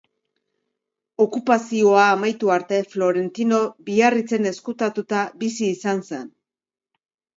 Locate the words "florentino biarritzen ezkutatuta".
2.93-5.21